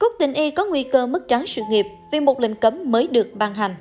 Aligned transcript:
Cúc 0.00 0.12
Tình 0.18 0.32
Y 0.32 0.50
có 0.50 0.64
nguy 0.64 0.82
cơ 0.82 1.06
mất 1.06 1.28
trắng 1.28 1.46
sự 1.46 1.62
nghiệp 1.70 1.86
vì 2.12 2.20
một 2.20 2.40
lệnh 2.40 2.54
cấm 2.54 2.90
mới 2.90 3.06
được 3.06 3.30
ban 3.34 3.54
hành. 3.54 3.74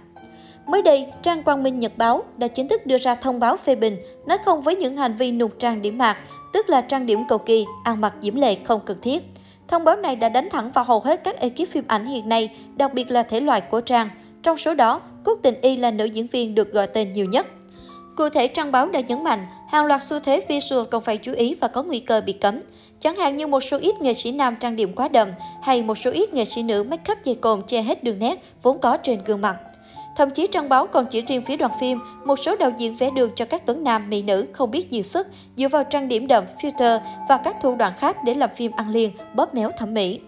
Mới 0.68 0.82
đây, 0.82 1.08
trang 1.22 1.44
Quang 1.44 1.64
Minh 1.64 1.80
Nhật 1.80 1.92
Báo 1.98 2.24
đã 2.38 2.48
chính 2.48 2.68
thức 2.68 2.86
đưa 2.86 2.98
ra 2.98 3.16
thông 3.16 3.40
báo 3.40 3.58
phê 3.58 3.76
bình, 3.76 3.98
nói 4.26 4.38
không 4.46 4.62
với 4.62 4.76
những 4.76 4.98
hành 4.98 5.18
vi 5.18 5.32
nụt 5.32 5.52
trang 5.60 5.82
điểm 5.82 5.98
mạc, 5.98 6.18
tức 6.54 6.70
là 6.70 6.82
trang 6.82 7.06
điểm 7.06 7.24
cầu 7.30 7.38
kỳ, 7.38 7.66
ăn 7.84 8.02
mặc 8.02 8.14
diễm 8.22 8.36
lệ 8.36 8.56
không 8.56 8.80
cần 8.86 8.98
thiết. 9.02 9.24
Thông 9.68 9.84
báo 9.84 9.96
này 9.96 10.16
đã 10.16 10.30
đánh 10.30 10.50
thẳng 10.52 10.72
vào 10.72 10.84
hầu 10.84 11.00
hết 11.00 11.24
các 11.24 11.40
ekip 11.40 11.72
phim 11.72 11.84
ảnh 11.88 12.06
hiện 12.06 12.30
nay, 12.30 12.58
đặc 12.76 12.94
biệt 12.94 13.12
là 13.12 13.24
thể 13.24 13.40
loại 13.40 13.62
của 13.62 13.82
trang. 13.82 14.10
Trong 14.44 14.58
số 14.58 14.74
đó, 14.74 15.02
Cúc 15.24 15.40
Tình 15.42 15.62
Y 15.62 15.78
là 15.78 15.92
nữ 15.92 16.06
diễn 16.06 16.28
viên 16.28 16.56
được 16.56 16.74
gọi 16.74 16.88
tên 16.88 17.14
nhiều 17.14 17.26
nhất. 17.26 17.48
Cụ 18.18 18.30
thể, 18.30 18.48
trang 18.48 18.72
báo 18.72 18.90
đã 18.90 19.00
nhấn 19.00 19.24
mạnh, 19.24 19.46
hàng 19.70 19.86
loạt 19.86 20.04
xu 20.04 20.20
thế 20.20 20.46
visual 20.50 20.86
cần 20.92 21.02
phải 21.02 21.18
chú 21.18 21.34
ý 21.34 21.56
và 21.56 21.68
có 21.68 21.84
nguy 21.84 22.00
cơ 22.00 22.22
bị 22.26 22.34
cấm. 22.34 22.60
Chẳng 23.02 23.16
hạn 23.16 23.36
như 23.36 23.48
một 23.48 23.60
số 23.64 23.78
ít 23.78 24.02
nghệ 24.02 24.14
sĩ 24.14 24.32
nam 24.32 24.56
trang 24.60 24.76
điểm 24.76 24.94
quá 24.96 25.08
đậm 25.08 25.30
hay 25.62 25.84
một 25.84 25.98
số 25.98 26.12
ít 26.12 26.34
nghệ 26.34 26.46
sĩ 26.46 26.64
nữ 26.64 26.84
make 26.84 27.14
up 27.14 27.18
dày 27.26 27.36
cồn 27.36 27.62
che 27.68 27.82
hết 27.82 28.04
đường 28.04 28.20
nét 28.20 28.44
vốn 28.64 28.80
có 28.80 28.98
trên 28.98 29.20
gương 29.26 29.42
mặt. 29.42 29.58
Thậm 30.18 30.30
chí 30.30 30.48
trang 30.48 30.70
báo 30.70 30.88
còn 30.88 31.06
chỉ 31.06 31.22
riêng 31.22 31.42
phía 31.42 31.56
đoàn 31.56 31.72
phim, 31.80 32.00
một 32.26 32.40
số 32.46 32.56
đạo 32.56 32.72
diễn 32.78 32.98
vẽ 32.98 33.10
đường 33.16 33.32
cho 33.36 33.46
các 33.46 33.66
tuấn 33.66 33.84
nam, 33.84 34.10
mỹ 34.10 34.22
nữ 34.22 34.46
không 34.52 34.72
biết 34.72 34.92
diễn 34.92 35.04
xuất 35.04 35.28
dựa 35.58 35.68
vào 35.68 35.84
trang 35.84 36.08
điểm 36.08 36.28
đậm, 36.28 36.44
filter 36.62 37.00
và 37.30 37.38
các 37.38 37.56
thủ 37.62 37.76
đoạn 37.76 37.94
khác 37.98 38.18
để 38.26 38.34
làm 38.34 38.50
phim 38.56 38.72
ăn 38.76 38.90
liền, 38.90 39.12
bóp 39.36 39.56
méo 39.56 39.72
thẩm 39.78 39.94
mỹ. 39.94 40.20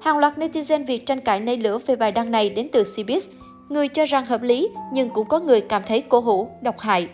Hàng 0.00 0.18
loạt 0.18 0.38
netizen 0.38 0.86
Việt 0.86 1.06
tranh 1.06 1.20
cãi 1.20 1.40
nảy 1.40 1.56
lửa 1.56 1.78
về 1.86 1.96
bài 1.96 2.12
đăng 2.12 2.30
này 2.30 2.50
đến 2.50 2.68
từ 2.72 2.82
Cbiz. 2.96 3.20
Người 3.68 3.88
cho 3.88 4.04
rằng 4.04 4.26
hợp 4.26 4.42
lý, 4.42 4.68
nhưng 4.92 5.10
cũng 5.10 5.28
có 5.28 5.40
người 5.40 5.60
cảm 5.60 5.82
thấy 5.86 6.00
cổ 6.00 6.20
hủ, 6.20 6.48
độc 6.60 6.78
hại. 6.78 7.08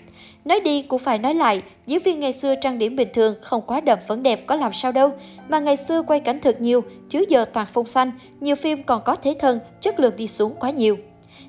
Nói 0.44 0.60
đi 0.60 0.82
cũng 0.82 0.98
phải 0.98 1.18
nói 1.18 1.34
lại, 1.34 1.62
diễn 1.86 2.02
viên 2.02 2.20
ngày 2.20 2.32
xưa 2.32 2.54
trang 2.54 2.78
điểm 2.78 2.96
bình 2.96 3.08
thường 3.14 3.34
không 3.42 3.62
quá 3.66 3.80
đậm 3.80 3.98
vẫn 4.08 4.22
đẹp 4.22 4.46
có 4.46 4.56
làm 4.56 4.72
sao 4.72 4.92
đâu. 4.92 5.12
Mà 5.48 5.58
ngày 5.58 5.76
xưa 5.88 6.02
quay 6.02 6.20
cảnh 6.20 6.40
thật 6.42 6.60
nhiều, 6.60 6.84
chứ 7.08 7.24
giờ 7.28 7.44
toàn 7.44 7.66
phông 7.72 7.86
xanh, 7.86 8.10
nhiều 8.40 8.56
phim 8.56 8.82
còn 8.82 9.02
có 9.04 9.16
thế 9.16 9.36
thân, 9.40 9.60
chất 9.80 10.00
lượng 10.00 10.16
đi 10.16 10.28
xuống 10.28 10.54
quá 10.60 10.70
nhiều. 10.70 10.96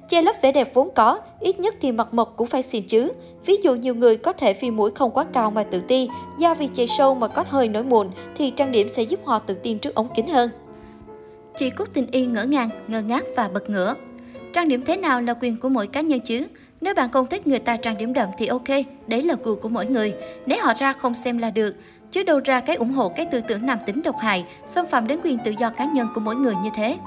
Che 0.10 0.22
lấp 0.22 0.36
vẻ 0.42 0.52
đẹp 0.52 0.74
vốn 0.74 0.90
có, 0.96 1.20
ít 1.40 1.60
nhất 1.60 1.76
thì 1.82 1.92
mặt 1.92 2.14
mộc 2.14 2.34
cũng 2.38 2.48
phải 2.48 2.64
xin 2.64 2.84
chứ. 2.88 3.12
Ví 3.46 3.56
dụ 3.64 3.76
nhiều 3.76 3.96
người 3.96 4.18
có 4.18 4.34
thể 4.34 4.54
vì 4.54 4.72
mũi 4.72 4.92
không 4.92 5.12
quá 5.12 5.26
cao 5.34 5.52
mà 5.52 5.64
tự 5.64 5.82
ti, 5.88 6.10
do 6.40 6.56
vì 6.56 6.70
chạy 6.76 6.88
sâu 6.88 7.16
mà 7.16 7.28
có 7.28 7.46
hơi 7.48 7.68
nổi 7.68 7.84
mụn 7.84 8.10
thì 8.38 8.52
trang 8.52 8.72
điểm 8.72 8.90
sẽ 8.92 9.04
giúp 9.04 9.20
họ 9.26 9.40
tự 9.40 9.54
tin 9.54 9.80
trước 9.80 9.96
ống 9.96 10.08
kính 10.16 10.28
hơn. 10.28 10.50
Chị 11.56 11.70
Cúc 11.70 11.88
Tình 11.94 12.08
Y 12.12 12.26
ngỡ 12.26 12.44
ngàng, 12.44 12.70
ngơ 12.88 13.02
ngác 13.02 13.24
và 13.36 13.50
bật 13.54 13.70
ngửa. 13.70 13.96
Trang 14.56 14.68
điểm 14.68 14.84
thế 14.86 14.98
nào 14.98 15.22
là 15.22 15.34
quyền 15.34 15.58
của 15.58 15.70
mỗi 15.70 15.88
cá 15.88 16.02
nhân 16.02 16.20
chứ? 16.20 16.46
Nếu 16.82 16.96
bạn 16.96 17.12
không 17.12 17.28
thích 17.28 17.48
người 17.48 17.60
ta 17.60 17.78
trang 17.78 17.98
điểm 17.98 18.14
đậm 18.14 18.30
thì 18.38 18.48
ok, 18.48 18.68
đấy 19.08 19.22
là 19.22 19.36
gu 19.44 19.56
của 19.56 19.70
mỗi 19.70 19.86
người. 19.86 20.14
Nếu 20.46 20.66
họ 20.66 20.74
ra 20.74 20.94
không 20.94 21.14
xem 21.14 21.38
là 21.38 21.52
được. 21.52 21.76
Chứ 22.12 22.24
đâu 22.24 22.40
ra 22.40 22.60
cái 22.60 22.76
ủng 22.76 22.92
hộ 22.92 23.10
cái 23.10 23.26
tư 23.26 23.42
tưởng 23.48 23.66
nam 23.66 23.78
tính 23.86 24.02
độc 24.04 24.16
hại, 24.18 24.46
xâm 24.66 24.86
phạm 24.88 25.08
đến 25.08 25.20
quyền 25.24 25.38
tự 25.46 25.52
do 25.60 25.70
cá 25.70 25.86
nhân 25.86 26.08
của 26.16 26.22
mỗi 26.22 26.36
người 26.36 26.54
như 26.64 26.70
thế. 26.76 26.98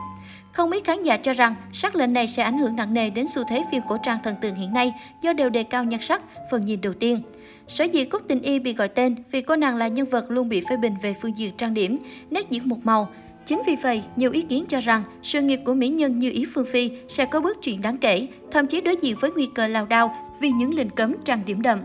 Không 0.52 0.70
ít 0.70 0.84
khán 0.84 1.02
giả 1.02 1.16
cho 1.16 1.32
rằng 1.32 1.54
sắc 1.72 1.96
lệnh 1.96 2.12
này 2.12 2.28
sẽ 2.28 2.42
ảnh 2.42 2.58
hưởng 2.58 2.76
nặng 2.76 2.94
nề 2.94 3.10
đến 3.10 3.26
xu 3.28 3.42
thế 3.48 3.64
phim 3.70 3.82
cổ 3.88 3.96
trang 4.02 4.18
thần 4.24 4.34
tượng 4.40 4.54
hiện 4.54 4.72
nay 4.72 4.92
do 5.22 5.32
đều 5.32 5.50
đề 5.50 5.62
cao 5.62 5.84
nhan 5.84 6.00
sắc, 6.00 6.22
phần 6.50 6.64
nhìn 6.64 6.80
đầu 6.80 6.92
tiên. 6.92 7.22
Sở 7.68 7.84
dĩ 7.84 8.04
Cúc 8.04 8.22
Tình 8.28 8.42
Y 8.42 8.58
bị 8.58 8.72
gọi 8.72 8.88
tên 8.88 9.14
vì 9.30 9.42
cô 9.42 9.56
nàng 9.56 9.76
là 9.76 9.88
nhân 9.88 10.06
vật 10.06 10.30
luôn 10.30 10.48
bị 10.48 10.62
phê 10.70 10.76
bình 10.76 10.94
về 11.02 11.14
phương 11.22 11.38
diện 11.38 11.52
trang 11.56 11.74
điểm, 11.74 11.96
nét 12.30 12.50
diễn 12.50 12.68
một 12.68 12.78
màu. 12.84 13.08
Chính 13.48 13.62
vì 13.66 13.76
vậy, 13.76 14.02
nhiều 14.16 14.32
ý 14.32 14.42
kiến 14.42 14.64
cho 14.68 14.80
rằng 14.80 15.02
sự 15.22 15.40
nghiệp 15.40 15.60
của 15.64 15.74
mỹ 15.74 15.88
nhân 15.88 16.18
như 16.18 16.30
Ý 16.30 16.46
Phương 16.54 16.66
Phi 16.66 16.90
sẽ 17.08 17.24
có 17.24 17.40
bước 17.40 17.62
chuyển 17.62 17.82
đáng 17.82 17.96
kể, 17.96 18.26
thậm 18.50 18.66
chí 18.66 18.80
đối 18.80 18.96
diện 18.96 19.16
với 19.20 19.30
nguy 19.30 19.48
cơ 19.54 19.66
lao 19.66 19.86
đao 19.86 20.14
vì 20.40 20.50
những 20.50 20.74
lệnh 20.74 20.90
cấm 20.90 21.14
tràn 21.24 21.40
điểm 21.46 21.62
đậm. 21.62 21.78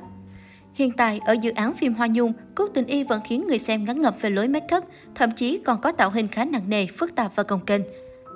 Hiện 0.73 0.91
tại, 0.91 1.19
ở 1.25 1.33
dự 1.33 1.51
án 1.51 1.73
phim 1.73 1.93
Hoa 1.93 2.07
Nhung, 2.07 2.33
Cúc 2.55 2.69
Tình 2.73 2.85
Y 2.85 3.03
vẫn 3.03 3.21
khiến 3.25 3.47
người 3.47 3.59
xem 3.59 3.85
ngắn 3.85 4.01
ngập 4.01 4.21
về 4.21 4.29
lối 4.29 4.47
make 4.47 4.77
up, 4.77 4.83
thậm 5.15 5.31
chí 5.31 5.59
còn 5.65 5.81
có 5.81 5.91
tạo 5.91 6.09
hình 6.09 6.27
khá 6.27 6.45
nặng 6.45 6.69
nề, 6.69 6.87
phức 6.87 7.15
tạp 7.15 7.35
và 7.35 7.43
cồng 7.43 7.65
kềnh. 7.65 7.81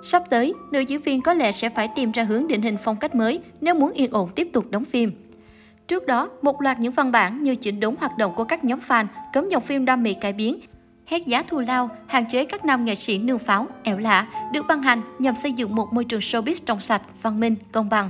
Sắp 0.03 0.23
tới, 0.29 0.53
nữ 0.71 0.79
diễn 0.79 1.01
viên 1.01 1.21
có 1.21 1.33
lẽ 1.33 1.51
sẽ 1.51 1.69
phải 1.69 1.89
tìm 1.95 2.11
ra 2.11 2.23
hướng 2.23 2.47
định 2.47 2.61
hình 2.61 2.77
phong 2.83 2.95
cách 2.95 3.15
mới 3.15 3.39
nếu 3.61 3.75
muốn 3.75 3.91
yên 3.91 4.11
ổn 4.11 4.29
tiếp 4.35 4.49
tục 4.53 4.65
đóng 4.69 4.85
phim. 4.85 5.11
Trước 5.87 6.05
đó, 6.05 6.29
một 6.41 6.61
loạt 6.61 6.79
những 6.79 6.91
văn 6.91 7.11
bản 7.11 7.43
như 7.43 7.55
chỉnh 7.55 7.79
đốn 7.79 7.95
hoạt 7.95 8.17
động 8.17 8.33
của 8.35 8.43
các 8.43 8.63
nhóm 8.63 8.79
fan, 8.87 9.05
cấm 9.33 9.49
dòng 9.49 9.63
phim 9.63 9.85
đam 9.85 10.03
mê 10.03 10.13
cải 10.13 10.33
biến, 10.33 10.59
hét 11.07 11.27
giá 11.27 11.43
thù 11.43 11.59
lao, 11.59 11.89
hạn 12.07 12.25
chế 12.29 12.45
các 12.45 12.65
nam 12.65 12.85
nghệ 12.85 12.95
sĩ 12.95 13.17
nương 13.17 13.39
pháo, 13.39 13.67
ẻo 13.83 13.97
lạ, 13.97 14.27
được 14.53 14.65
ban 14.67 14.81
hành 14.81 15.01
nhằm 15.19 15.35
xây 15.35 15.51
dựng 15.51 15.75
một 15.75 15.93
môi 15.93 16.05
trường 16.05 16.19
showbiz 16.19 16.55
trong 16.65 16.79
sạch, 16.79 17.01
văn 17.21 17.39
minh, 17.39 17.55
công 17.71 17.89
bằng. 17.89 18.09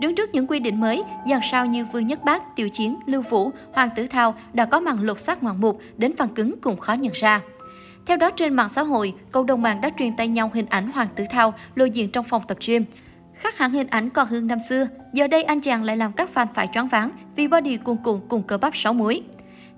Đứng 0.00 0.14
trước 0.14 0.30
những 0.34 0.46
quy 0.46 0.60
định 0.60 0.80
mới, 0.80 1.02
dàn 1.30 1.40
sao 1.50 1.66
như 1.66 1.84
Vương 1.84 2.06
Nhất 2.06 2.24
Bác, 2.24 2.56
Tiểu 2.56 2.68
Chiến, 2.68 2.96
Lưu 3.06 3.22
Vũ, 3.22 3.50
Hoàng 3.72 3.90
Tử 3.96 4.06
Thao 4.06 4.34
đã 4.52 4.64
có 4.64 4.80
màn 4.80 5.02
lột 5.02 5.20
xác 5.20 5.42
ngoạn 5.42 5.60
mục 5.60 5.80
đến 5.96 6.16
phần 6.16 6.28
cứng 6.28 6.60
cũng 6.60 6.76
khó 6.76 6.92
nhận 6.92 7.12
ra. 7.14 7.40
Theo 8.06 8.16
đó 8.16 8.30
trên 8.30 8.54
mạng 8.54 8.68
xã 8.68 8.82
hội, 8.82 9.14
cộng 9.32 9.46
đồng 9.46 9.62
mạng 9.62 9.80
đã 9.80 9.90
truyền 9.98 10.16
tay 10.16 10.28
nhau 10.28 10.50
hình 10.54 10.66
ảnh 10.70 10.92
Hoàng 10.92 11.08
Tử 11.16 11.24
Thao 11.30 11.54
lộ 11.74 11.84
diện 11.84 12.10
trong 12.10 12.24
phòng 12.24 12.42
tập 12.48 12.58
gym. 12.66 12.84
Khác 13.34 13.58
hẳn 13.58 13.72
hình 13.72 13.86
ảnh 13.86 14.10
còn 14.10 14.28
hương 14.28 14.46
năm 14.46 14.58
xưa, 14.68 14.88
giờ 15.12 15.26
đây 15.26 15.42
anh 15.42 15.60
chàng 15.60 15.84
lại 15.84 15.96
làm 15.96 16.12
các 16.12 16.30
fan 16.34 16.46
phải 16.54 16.68
choáng 16.74 16.88
váng 16.88 17.10
vì 17.36 17.48
body 17.48 17.76
cuồn 17.76 17.96
cuộn 18.04 18.20
cùng 18.28 18.42
cơ 18.42 18.58
bắp 18.58 18.76
sáu 18.76 18.92
múi. 18.92 19.22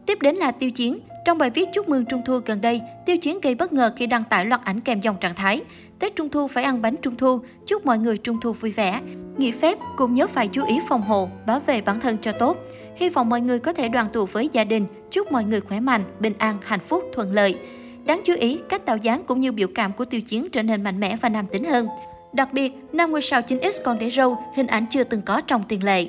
Tiếp 0.07 0.19
đến 0.23 0.37
là 0.37 0.51
Tiêu 0.51 0.71
Chiến. 0.71 0.99
Trong 1.25 1.39
bài 1.39 1.51
viết 1.51 1.69
chúc 1.73 1.89
mừng 1.89 2.05
Trung 2.05 2.23
Thu 2.25 2.41
gần 2.47 2.61
đây, 2.61 2.81
Tiêu 3.07 3.17
Chiến 3.17 3.41
gây 3.41 3.55
bất 3.55 3.73
ngờ 3.73 3.93
khi 3.97 4.07
đăng 4.07 4.25
tải 4.25 4.45
loạt 4.45 4.61
ảnh 4.65 4.81
kèm 4.81 5.01
dòng 5.01 5.17
trạng 5.21 5.35
thái. 5.35 5.61
Tết 5.99 6.17
Trung 6.17 6.29
Thu 6.29 6.49
phải 6.49 6.65
ăn 6.65 6.83
bánh 6.83 6.97
Trung 6.97 7.17
Thu, 7.17 7.41
chúc 7.67 7.87
mọi 7.87 7.99
người 7.99 8.19
Trung 8.19 8.41
Thu 8.41 8.53
vui 8.53 8.73
vẻ. 8.73 9.01
Nghỉ 9.37 9.53
phép 9.53 9.79
cũng 9.97 10.15
nhớ 10.15 10.27
phải 10.27 10.49
chú 10.49 10.65
ý 10.67 10.81
phòng 10.89 11.03
hộ, 11.03 11.29
bảo 11.47 11.61
vệ 11.61 11.81
bản 11.81 12.01
thân 12.01 12.19
cho 12.19 12.33
tốt. 12.33 12.57
Hy 12.97 13.09
vọng 13.09 13.29
mọi 13.29 13.41
người 13.41 13.59
có 13.59 13.73
thể 13.73 13.89
đoàn 13.89 14.07
tụ 14.13 14.27
với 14.27 14.49
gia 14.53 14.65
đình, 14.65 14.87
chúc 15.11 15.33
mọi 15.33 15.45
người 15.45 15.61
khỏe 15.61 15.81
mạnh, 15.81 16.03
bình 16.21 16.35
an, 16.39 16.59
hạnh 16.63 16.81
phúc, 16.89 17.05
thuận 17.13 17.33
lợi. 17.33 17.57
Đáng 18.05 18.21
chú 18.25 18.35
ý, 18.35 18.59
cách 18.69 18.87
tạo 18.87 18.97
dáng 18.97 19.23
cũng 19.27 19.41
như 19.41 19.53
biểu 19.53 19.69
cảm 19.75 19.93
của 19.93 20.05
tiêu 20.05 20.21
chiến 20.21 20.49
trở 20.51 20.63
nên 20.63 20.85
mạnh 20.85 21.01
mẽ 21.01 21.17
và 21.17 21.29
nam 21.29 21.47
tính 21.47 21.65
hơn. 21.65 21.89
Đặc 22.33 22.53
biệt, 22.53 22.73
nam 22.93 23.11
ngôi 23.11 23.23
sao 23.23 23.41
9X 23.41 23.71
còn 23.85 23.99
để 23.99 24.11
râu, 24.11 24.39
hình 24.55 24.67
ảnh 24.67 24.87
chưa 24.91 25.05
từng 25.05 25.23
có 25.23 25.41
trong 25.41 25.63
tiền 25.69 25.85
lệ. 25.85 26.09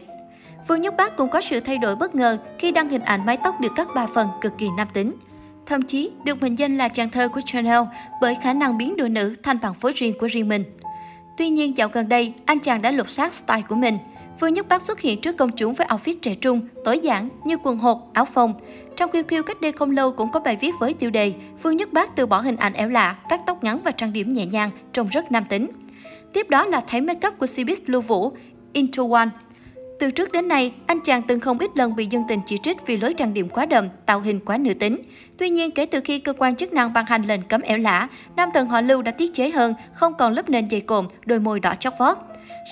Vương 0.68 0.82
Nhất 0.82 0.94
Bác 0.98 1.18
cũng 1.18 1.30
có 1.30 1.42
sự 1.42 1.60
thay 1.60 1.78
đổi 1.78 1.96
bất 1.96 2.16
ngờ 2.16 2.38
khi 2.58 2.72
đăng 2.72 2.90
hình 2.90 3.02
ảnh 3.02 3.26
mái 3.26 3.38
tóc 3.38 3.62
được 3.62 3.72
cắt 3.76 3.88
ba 3.96 4.08
phần 4.14 4.28
cực 4.42 4.58
kỳ 4.58 4.68
nam 4.78 4.88
tính. 4.94 5.14
Thậm 5.66 5.82
chí 5.82 6.12
được 6.24 6.42
mệnh 6.42 6.60
danh 6.60 6.78
là 6.78 6.90
chàng 6.90 7.10
thơ 7.10 7.28
của 7.28 7.42
Chanel 7.46 7.82
bởi 8.22 8.38
khả 8.44 8.54
năng 8.54 8.78
biến 8.78 8.96
đôi 8.98 9.10
nữ 9.10 9.36
thành 9.44 9.58
bằng 9.62 9.74
phối 9.74 9.92
riêng 9.92 10.14
của 10.20 10.28
riêng 10.28 10.50
mình. 10.50 10.64
Tuy 11.38 11.50
nhiên 11.50 11.78
dạo 11.78 11.90
gần 11.94 12.10
đây, 12.10 12.34
anh 12.46 12.60
chàng 12.60 12.82
đã 12.82 12.92
lột 12.92 13.12
xác 13.12 13.34
style 13.34 13.62
của 13.62 13.76
mình. 13.76 13.98
Vương 14.40 14.54
Nhất 14.54 14.68
Bác 14.68 14.82
xuất 14.82 15.00
hiện 15.00 15.22
trước 15.22 15.38
công 15.38 15.52
chúng 15.52 15.74
với 15.74 15.88
outfit 15.88 16.16
trẻ 16.22 16.36
trung, 16.36 16.62
tối 16.86 17.00
giản 17.00 17.30
như 17.44 17.58
quần 17.64 17.78
hột, 17.78 18.14
áo 18.14 18.26
phông. 18.26 18.54
Trong 18.98 19.12
QQ 19.12 19.44
cách 19.44 19.62
đây 19.62 19.72
không 19.72 19.92
lâu 19.92 20.12
cũng 20.12 20.32
có 20.32 20.40
bài 20.40 20.58
viết 20.62 20.72
với 20.80 20.94
tiêu 20.94 21.10
đề 21.10 21.34
Vương 21.64 21.78
Nhất 21.78 21.94
Bác 21.94 22.16
từ 22.16 22.26
bỏ 22.26 22.42
hình 22.42 22.56
ảnh 22.56 22.74
ẻo 22.74 22.90
lạ, 22.90 23.16
cắt 23.30 23.42
tóc 23.46 23.64
ngắn 23.64 23.80
và 23.84 23.92
trang 23.92 24.14
điểm 24.14 24.34
nhẹ 24.34 24.46
nhàng, 24.46 24.70
trông 24.94 25.08
rất 25.08 25.32
nam 25.32 25.46
tính. 25.50 25.68
Tiếp 26.34 26.50
đó 26.50 26.66
là 26.66 26.82
thấy 26.88 27.02
make 27.02 27.28
up 27.28 27.38
của 27.40 27.46
Cbiz 27.46 27.76
Lưu 27.86 28.02
Vũ, 28.02 28.32
Into 28.74 29.04
One. 29.12 29.28
Từ 30.02 30.12
trước 30.12 30.32
đến 30.32 30.48
nay, 30.48 30.74
anh 30.88 31.00
chàng 31.02 31.22
từng 31.22 31.40
không 31.40 31.60
ít 31.60 31.72
lần 31.76 31.96
bị 31.96 32.06
dân 32.06 32.24
tình 32.28 32.40
chỉ 32.46 32.58
trích 32.58 32.78
vì 32.86 32.98
lối 32.98 33.14
trang 33.14 33.34
điểm 33.34 33.50
quá 33.50 33.66
đậm, 33.66 33.88
tạo 34.06 34.20
hình 34.20 34.40
quá 34.46 34.58
nữ 34.58 34.74
tính. 34.74 34.98
Tuy 35.38 35.50
nhiên, 35.50 35.72
kể 35.72 35.86
từ 35.86 36.02
khi 36.04 36.20
cơ 36.20 36.34
quan 36.38 36.56
chức 36.56 36.74
năng 36.74 36.94
ban 36.94 37.06
hành 37.06 37.24
lệnh 37.24 37.42
cấm 37.42 37.62
ẻo 37.62 37.78
lả, 37.78 38.08
nam 38.36 38.50
thần 38.54 38.68
họ 38.68 38.82
Lưu 38.82 39.02
đã 39.02 39.12
tiết 39.12 39.34
chế 39.34 39.50
hơn, 39.50 39.74
không 39.94 40.14
còn 40.14 40.34
lớp 40.34 40.50
nền 40.50 40.70
dày 40.70 40.82
cộm, 40.82 41.08
đôi 41.26 41.40
môi 41.40 41.60
đỏ 41.60 41.74
chót 41.80 41.94
vót. 42.00 42.18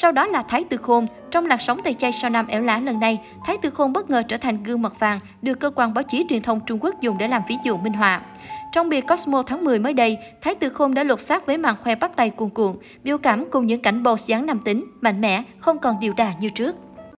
Sau 0.02 0.12
đó 0.12 0.28
là 0.28 0.42
Thái 0.42 0.64
Tư 0.64 0.78
Khôn. 0.78 1.08
Trong 1.32 1.46
làn 1.46 1.60
sóng 1.60 1.82
tay 1.84 1.94
chay 1.94 2.12
sau 2.12 2.30
năm 2.30 2.48
ẻo 2.48 2.62
lả 2.62 2.80
lần 2.80 3.00
này, 3.00 3.20
Thái 3.46 3.58
Tư 3.62 3.70
Khôn 3.70 3.94
bất 3.94 4.10
ngờ 4.10 4.24
trở 4.28 4.38
thành 4.38 4.64
gương 4.64 4.82
mặt 4.82 5.00
vàng, 5.00 5.20
được 5.42 5.60
cơ 5.60 5.70
quan 5.76 5.94
báo 5.94 6.04
chí 6.04 6.26
truyền 6.30 6.42
thông 6.42 6.60
Trung 6.66 6.80
Quốc 6.82 7.02
dùng 7.02 7.18
để 7.18 7.28
làm 7.28 7.42
ví 7.48 7.56
dụ 7.64 7.78
minh 7.78 7.94
họa. 7.94 8.22
Trong 8.72 8.90
bìa 8.90 9.02
Cosmo 9.02 9.44
tháng 9.44 9.64
10 9.64 9.80
mới 9.80 9.94
đây, 9.94 10.18
Thái 10.42 10.56
Tử 10.56 10.70
Khôn 10.70 10.94
đã 10.94 11.04
lột 11.04 11.22
xác 11.22 11.46
với 11.46 11.58
màn 11.58 11.76
khoe 11.84 11.96
bắp 11.96 12.16
tay 12.16 12.30
cuồn 12.30 12.50
cuộn, 12.50 12.78
biểu 13.04 13.18
cảm 13.18 13.46
cùng 13.52 13.68
những 13.68 13.82
cảnh 13.82 14.04
pose 14.06 14.24
dáng 14.28 14.46
nam 14.46 14.60
tính, 14.60 14.86
mạnh 15.02 15.22
mẽ, 15.22 15.44
không 15.60 15.80
còn 15.80 16.00
điều 16.00 16.14
đà 16.14 16.34
như 16.40 16.50
trước. 16.50 16.76